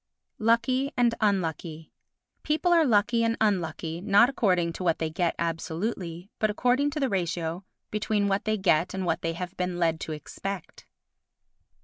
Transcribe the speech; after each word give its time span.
Lucky 0.39 0.91
and 0.97 1.13
Unlucky 1.21 1.91
People 2.41 2.73
are 2.73 2.87
lucky 2.87 3.23
and 3.23 3.37
unlucky 3.39 4.01
not 4.01 4.29
according 4.31 4.73
to 4.73 4.83
what 4.83 4.97
they 4.97 5.11
get 5.11 5.35
absolutely, 5.37 6.31
but 6.39 6.49
according 6.49 6.89
to 6.89 6.99
the 6.99 7.07
ratio 7.07 7.63
between 7.91 8.27
what 8.27 8.45
they 8.45 8.57
get 8.57 8.95
and 8.95 9.05
what 9.05 9.21
they 9.21 9.33
have 9.33 9.55
been 9.57 9.77
led 9.77 9.99
to 9.99 10.11
expect. 10.11 10.87